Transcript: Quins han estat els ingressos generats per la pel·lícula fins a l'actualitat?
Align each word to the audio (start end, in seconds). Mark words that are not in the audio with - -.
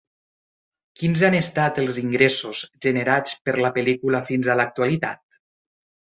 Quins 0.99 1.25
han 1.27 1.35
estat 1.39 1.75
els 1.83 1.99
ingressos 2.03 2.61
generats 2.85 3.35
per 3.49 3.55
la 3.65 3.71
pel·lícula 3.75 4.23
fins 4.31 4.49
a 4.51 4.57
l'actualitat? 4.63 5.21